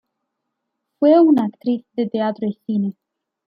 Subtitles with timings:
[0.97, 2.95] Fue actriz de teatro y cine.